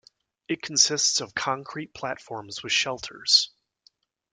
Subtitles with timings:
[0.47, 3.51] It consists of concrete platforms with shelters.